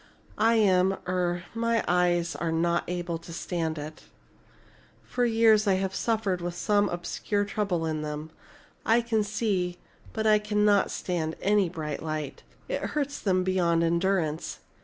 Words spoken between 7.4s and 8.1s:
trouble in